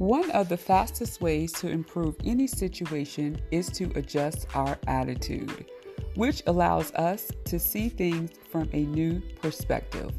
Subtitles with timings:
[0.00, 5.66] One of the fastest ways to improve any situation is to adjust our attitude,
[6.14, 10.10] which allows us to see things from a new perspective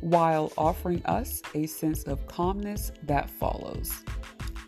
[0.00, 4.02] while offering us a sense of calmness that follows.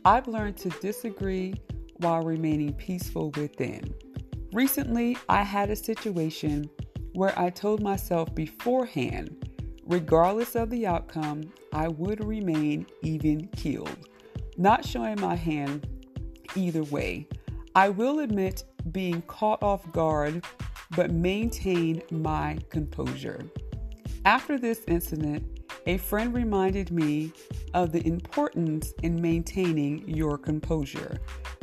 [0.05, 1.55] I've learned to disagree
[1.96, 3.93] while remaining peaceful within.
[4.52, 6.71] Recently, I had a situation
[7.14, 9.50] where I told myself beforehand,
[9.84, 11.43] regardless of the outcome,
[11.73, 14.10] I would remain even keeled
[14.61, 15.89] not showing my hand
[16.55, 17.27] either way.
[17.75, 20.45] I will admit being caught off guard,
[20.95, 23.41] but maintain my composure.
[24.27, 27.32] After this incident, a friend reminded me
[27.73, 31.18] of the importance in maintaining your composure.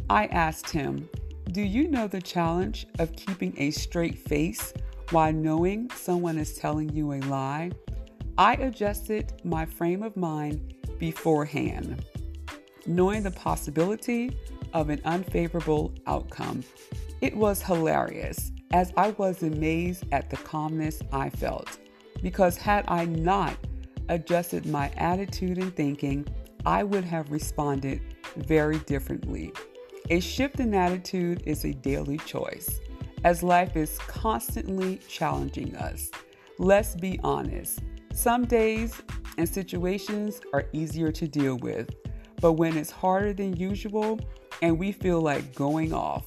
[0.10, 1.08] I asked him,
[1.52, 4.74] Do you know the challenge of keeping a straight face
[5.12, 7.72] while knowing someone is telling you a lie?
[8.40, 12.04] I adjusted my frame of mind beforehand
[12.88, 14.38] knowing the possibility
[14.74, 16.64] of an unfavorable outcome.
[17.22, 21.80] It was hilarious as I was amazed at the calmness I felt.
[22.22, 23.56] Because had I not
[24.10, 26.28] adjusted my attitude and thinking,
[26.66, 28.02] I would have responded
[28.36, 29.54] very differently.
[30.10, 32.80] A shift in attitude is a daily choice,
[33.24, 36.10] as life is constantly challenging us.
[36.60, 37.80] Let's be honest,
[38.14, 39.02] some days
[39.38, 41.90] and situations are easier to deal with,
[42.42, 44.20] but when it's harder than usual
[44.62, 46.26] and we feel like going off,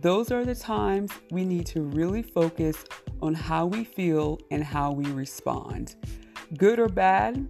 [0.00, 2.84] those are the times we need to really focus
[3.22, 5.96] on how we feel and how we respond.
[6.56, 7.46] Good or bad,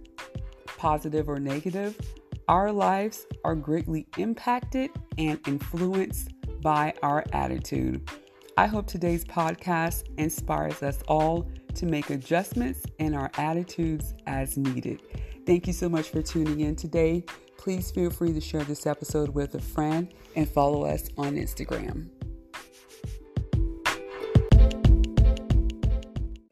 [0.77, 1.99] positive or negative,
[2.47, 6.29] our lives are greatly impacted and influenced
[6.61, 8.09] by our attitude.
[8.57, 15.01] I hope today's podcast inspires us all to make adjustments in our attitudes as needed.
[15.45, 17.23] Thank you so much for tuning in today.
[17.57, 22.09] Please feel free to share this episode with a friend and follow us on Instagram.